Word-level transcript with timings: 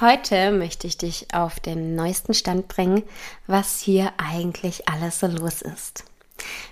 Heute 0.00 0.52
möchte 0.52 0.86
ich 0.86 0.96
dich 0.96 1.26
auf 1.34 1.60
den 1.60 1.94
neuesten 1.94 2.32
Stand 2.32 2.66
bringen, 2.66 3.02
was 3.46 3.80
hier 3.80 4.12
eigentlich 4.16 4.88
alles 4.88 5.20
so 5.20 5.26
los 5.26 5.60
ist. 5.60 6.04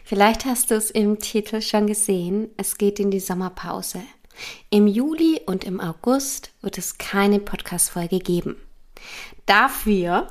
Vielleicht 0.04 0.46
hast 0.46 0.70
du 0.70 0.74
es 0.74 0.90
im 0.90 1.18
Titel 1.18 1.60
schon 1.60 1.86
gesehen, 1.86 2.48
es 2.56 2.78
geht 2.78 2.98
in 2.98 3.10
die 3.10 3.20
Sommerpause. 3.20 4.00
Im 4.70 4.86
Juli 4.86 5.42
und 5.44 5.64
im 5.64 5.80
August 5.80 6.50
wird 6.62 6.78
es 6.78 6.96
keine 6.96 7.40
Podcast-Folge 7.40 8.20
geben. 8.20 8.56
Dafür 9.44 10.28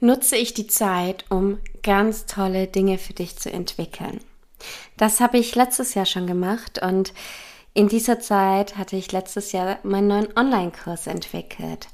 nutze 0.00 0.36
ich 0.36 0.54
die 0.54 0.66
Zeit, 0.66 1.26
um 1.28 1.58
ganz 1.82 2.24
tolle 2.24 2.66
Dinge 2.66 2.96
für 2.96 3.12
dich 3.12 3.36
zu 3.36 3.52
entwickeln. 3.52 4.20
Das 4.96 5.20
habe 5.20 5.36
ich 5.38 5.54
letztes 5.54 5.92
Jahr 5.92 6.06
schon 6.06 6.26
gemacht 6.26 6.80
und 6.82 7.12
in 7.74 7.88
dieser 7.88 8.18
Zeit 8.18 8.76
hatte 8.78 8.96
ich 8.96 9.12
letztes 9.12 9.52
Jahr 9.52 9.78
meinen 9.82 10.08
neuen 10.08 10.36
Online-Kurs 10.36 11.06
entwickelt. 11.06 11.88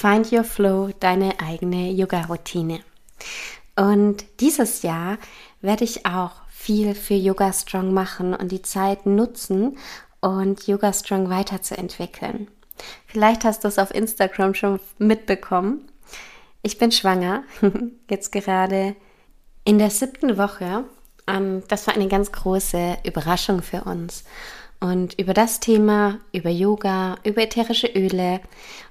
Find 0.00 0.30
Your 0.30 0.44
Flow, 0.44 0.90
deine 1.00 1.40
eigene 1.40 1.90
Yoga-Routine. 1.90 2.78
Und 3.74 4.24
dieses 4.38 4.82
Jahr 4.82 5.18
werde 5.60 5.82
ich 5.82 6.06
auch 6.06 6.30
viel 6.48 6.94
für 6.94 7.14
Yoga 7.14 7.52
Strong 7.52 7.92
machen 7.92 8.32
und 8.32 8.52
die 8.52 8.62
Zeit 8.62 9.06
nutzen 9.06 9.76
und 10.20 10.68
Yoga 10.68 10.92
Strong 10.92 11.30
weiterzuentwickeln. 11.30 12.46
Vielleicht 13.06 13.42
hast 13.42 13.64
du 13.64 13.68
es 13.68 13.80
auf 13.80 13.92
Instagram 13.92 14.54
schon 14.54 14.78
mitbekommen. 14.98 15.90
Ich 16.62 16.78
bin 16.78 16.92
schwanger, 16.92 17.42
jetzt 18.08 18.30
gerade 18.30 18.94
in 19.64 19.80
der 19.80 19.90
siebten 19.90 20.38
Woche. 20.38 20.84
Ähm, 21.26 21.64
das 21.66 21.88
war 21.88 21.94
eine 21.94 22.06
ganz 22.06 22.30
große 22.30 22.98
Überraschung 23.04 23.62
für 23.62 23.82
uns. 23.82 24.22
Und 24.80 25.18
über 25.18 25.34
das 25.34 25.58
Thema, 25.58 26.20
über 26.32 26.50
Yoga, 26.50 27.16
über 27.24 27.42
ätherische 27.42 27.88
Öle 27.88 28.40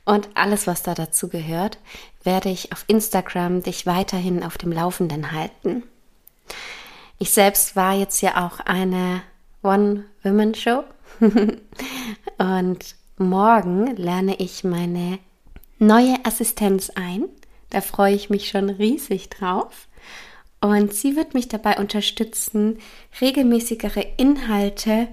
und 0.04 0.30
alles, 0.34 0.68
was 0.68 0.84
da 0.84 0.94
dazu 0.94 1.30
gehört, 1.30 1.78
werde 2.24 2.50
ich 2.50 2.74
auf 2.74 2.84
Instagram 2.88 3.64
dich 3.64 3.86
weiterhin 3.86 4.44
auf 4.44 4.58
dem 4.58 4.74
Laufenden 4.74 5.32
halten. 5.32 5.84
Ich 7.20 7.32
selbst 7.32 7.76
war 7.76 7.94
jetzt 7.94 8.22
ja 8.22 8.46
auch 8.46 8.60
eine 8.60 9.22
One-Women-Show 9.64 10.84
und 12.38 12.96
morgen 13.18 13.96
lerne 13.96 14.36
ich 14.40 14.64
meine 14.66 15.20
neue 15.80 16.16
Assistenz 16.24 16.92
ein. 16.92 17.26
Da 17.70 17.82
freue 17.82 18.14
ich 18.14 18.30
mich 18.30 18.50
schon 18.50 18.70
riesig 18.70 19.30
drauf. 19.30 19.88
Und 20.60 20.94
sie 20.94 21.16
wird 21.16 21.34
mich 21.34 21.48
dabei 21.48 21.78
unterstützen, 21.78 22.80
regelmäßigere 23.22 24.06
Inhalte 24.18 25.08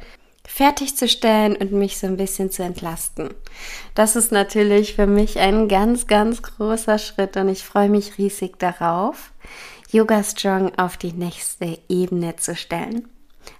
fertigzustellen 0.46 1.56
und 1.56 1.72
mich 1.72 1.98
so 1.98 2.06
ein 2.06 2.16
bisschen 2.16 2.50
zu 2.50 2.62
entlasten. 2.62 3.30
Das 3.94 4.16
ist 4.16 4.32
natürlich 4.32 4.94
für 4.94 5.06
mich 5.06 5.38
ein 5.38 5.68
ganz, 5.68 6.06
ganz 6.06 6.42
großer 6.42 6.98
Schritt 6.98 7.36
und 7.36 7.48
ich 7.48 7.64
freue 7.64 7.88
mich 7.88 8.18
riesig 8.18 8.58
darauf, 8.58 9.32
Yoga 9.90 10.22
Strong 10.22 10.72
auf 10.76 10.96
die 10.96 11.12
nächste 11.12 11.78
Ebene 11.88 12.36
zu 12.36 12.54
stellen. 12.54 13.08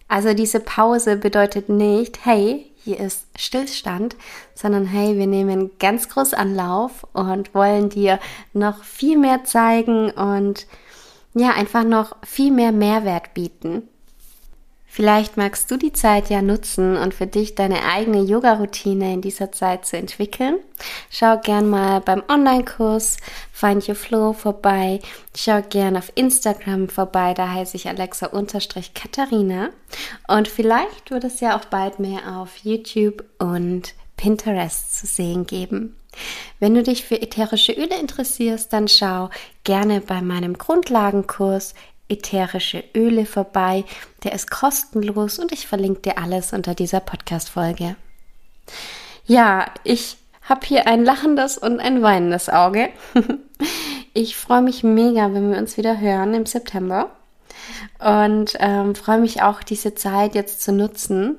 Also 0.09 0.35
diese 0.35 0.61
Pause 0.61 1.17
bedeutet 1.17 1.69
nicht, 1.69 2.25
hey, 2.25 2.71
hier 2.85 3.01
ist 3.01 3.27
Stillstand, 3.37 4.17
sondern 4.55 4.85
hey, 4.85 5.17
wir 5.17 5.27
nehmen 5.27 5.71
ganz 5.79 6.09
groß 6.11 6.35
Anlauf 6.35 7.07
und 7.15 7.55
wollen 7.55 7.89
dir 7.89 8.21
noch 8.53 8.85
viel 8.85 9.17
mehr 9.17 9.45
zeigen 9.45 10.11
und 10.11 10.67
ja, 11.35 11.51
einfach 11.51 11.85
noch 11.85 12.17
viel 12.23 12.53
mehr 12.53 12.73
Mehrwert 12.73 13.33
bieten. 13.35 13.89
Vielleicht 14.95 15.37
magst 15.37 15.69
du 15.73 15.77
die 15.77 15.93
Zeit 15.93 16.31
ja 16.31 16.41
nutzen 16.41 16.97
und 16.97 17.15
für 17.15 17.27
dich 17.27 17.57
deine 17.57 17.83
eigene 17.83 18.23
Yoga-Routine 18.23 19.15
in 19.15 19.23
dieser 19.23 19.51
Zeit 19.51 19.85
zu 19.85 19.97
entwickeln. 19.97 20.59
Schau 21.11 21.37
gern 21.37 21.69
mal 21.69 22.01
beim 22.01 22.23
Online-Kurs 22.29 23.17
Find 23.53 23.89
Your 23.89 23.97
Flow 23.97 24.33
vorbei. 24.35 25.01
Schau 25.37 25.63
gern 25.63 25.97
auf 25.97 26.13
Instagram 26.15 26.89
vorbei, 26.89 27.35
da 27.35 27.51
heiße 27.51 27.77
ich 27.77 27.89
Alexa-Katharina. 27.89 29.71
Und 30.29 30.47
vielleicht 30.47 31.11
wird 31.11 31.25
es 31.25 31.41
ja 31.41 31.59
auch 31.59 31.65
bald 31.65 31.99
mehr 31.99 32.37
auf 32.37 32.59
YouTube 32.59 33.25
und 33.41 33.95
Pinterest 34.17 34.97
zu 34.97 35.09
sehen 35.09 35.45
geben. 35.45 35.97
Wenn 36.61 36.73
du 36.73 36.85
dich 36.85 37.03
für 37.05 37.21
ätherische 37.21 37.73
Öle 37.73 37.99
interessierst, 37.99 38.73
dann 38.73 38.87
schau 38.87 39.31
gerne 39.65 40.01
bei 40.01 40.23
meinem 40.23 40.57
Grundlagenkurs 40.57 41.75
ätherische 42.09 42.85
Öle 42.95 43.27
vorbei. 43.27 43.85
Der 44.23 44.33
ist 44.33 44.51
kostenlos 44.51 45.39
und 45.39 45.53
ich 45.53 45.67
verlinke 45.67 46.03
dir 46.03 46.19
alles 46.19 46.53
unter 46.53 46.75
dieser 46.75 47.01
Podcast-Folge. 47.01 47.97
Ja, 49.27 49.67
ich 49.85 50.17
habe 50.43 50.67
hier 50.67 50.87
ein 50.87 51.05
lachendes 51.05 51.57
und 51.57 51.81
ein 51.81 52.03
weinendes 52.03 52.49
Auge. 52.49 52.91
ich 54.15 54.37
freue 54.37 54.63
mich 54.63 54.83
mega, 54.83 55.33
wenn 55.33 55.51
wir 55.51 55.59
uns 55.59 55.77
wieder 55.77 55.99
hören 55.99 56.35
im 56.35 56.47
September 56.47 57.11
und 57.99 58.55
ähm, 58.59 58.95
freue 58.95 59.19
mich 59.19 59.43
auch, 59.43 59.63
diese 59.63 59.95
Zeit 59.95 60.35
jetzt 60.35 60.63
zu 60.63 60.73
nutzen. 60.73 61.37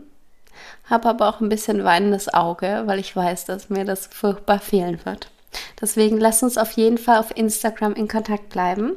Habe 0.89 1.09
aber 1.09 1.29
auch 1.29 1.41
ein 1.41 1.49
bisschen 1.49 1.83
weinendes 1.83 2.33
Auge, 2.33 2.83
weil 2.85 2.99
ich 2.99 3.15
weiß, 3.15 3.45
dass 3.45 3.69
mir 3.69 3.85
das 3.85 4.07
furchtbar 4.07 4.59
fehlen 4.59 4.99
wird. 5.03 5.29
Deswegen 5.79 6.19
lass 6.19 6.43
uns 6.43 6.57
auf 6.57 6.71
jeden 6.71 6.97
Fall 6.97 7.17
auf 7.17 7.35
Instagram 7.35 7.93
in 7.93 8.07
Kontakt 8.07 8.49
bleiben. 8.49 8.93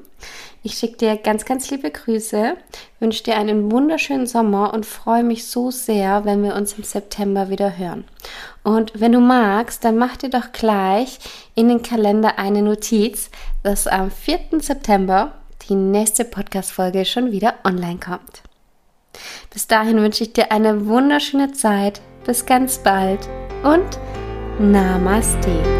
Ich 0.63 0.75
schicke 0.75 0.97
dir 0.97 1.17
ganz, 1.17 1.45
ganz 1.45 1.71
liebe 1.71 1.91
Grüße, 1.91 2.57
wünsche 3.01 3.23
dir 3.23 3.37
einen 3.37 3.71
wunderschönen 3.71 4.27
Sommer 4.27 4.75
und 4.75 4.87
freue 4.87 5.23
mich 5.23 5.47
so 5.47 5.71
sehr, 5.71 6.25
wenn 6.25 6.43
wir 6.43 6.57
uns 6.57 6.75
im 6.75 6.85
September 6.85 7.49
wieder 7.49 7.79
hören. 7.79 8.05
Und 8.65 8.93
wenn 9.01 9.13
du 9.13 9.21
magst, 9.21 9.85
dann 9.85 9.97
mach 9.97 10.17
dir 10.17 10.31
doch 10.31 10.53
gleich 10.53 11.19
in 11.55 11.69
den 11.69 11.83
Kalender 11.83 12.39
eine 12.39 12.63
Notiz, 12.63 13.31
dass 13.63 13.87
am 13.87 14.11
4. 14.11 14.61
September 14.61 15.33
die 15.69 15.75
nächste 15.75 16.25
Podcast-Folge 16.25 17.05
schon 17.05 17.31
wieder 17.31 17.55
online 17.65 17.99
kommt. 17.99 18.43
Bis 19.53 19.67
dahin 19.67 19.99
wünsche 19.99 20.25
ich 20.25 20.33
dir 20.33 20.53
eine 20.53 20.87
wunderschöne 20.87 21.53
Zeit. 21.53 22.01
Bis 22.25 22.45
ganz 22.45 22.79
bald 22.79 23.29
und 23.63 23.99
Namaste. 24.59 25.78